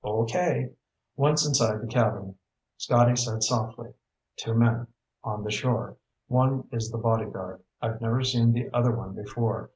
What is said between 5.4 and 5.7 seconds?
the